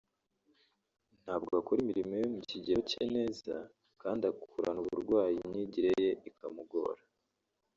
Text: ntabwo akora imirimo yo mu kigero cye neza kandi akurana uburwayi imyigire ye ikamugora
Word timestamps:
ntabwo 1.23 1.51
akora 1.59 1.79
imirimo 1.81 2.13
yo 2.21 2.27
mu 2.35 2.41
kigero 2.49 2.79
cye 2.89 3.03
neza 3.15 3.55
kandi 4.01 4.21
akurana 4.31 4.79
uburwayi 4.83 5.37
imyigire 5.45 5.89
ye 6.01 6.09
ikamugora 6.29 7.01